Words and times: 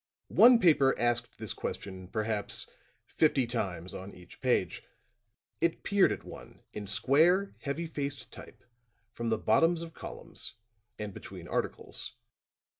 _"One 0.35 0.57
paper 0.57 0.97
asked 0.99 1.37
this 1.37 1.53
question 1.53 2.07
perhaps 2.07 2.65
fifty 3.05 3.45
times 3.45 3.93
on 3.93 4.15
each 4.15 4.41
page. 4.41 4.81
It 5.59 5.83
peered 5.83 6.11
at 6.11 6.23
one 6.23 6.63
in 6.73 6.87
square, 6.87 7.53
heavy 7.59 7.85
faced 7.85 8.31
type 8.31 8.63
from 9.11 9.29
the 9.29 9.37
bottoms 9.37 9.83
of 9.83 9.93
columns 9.93 10.55
and 10.97 11.13
between 11.13 11.47
articles. 11.47 12.13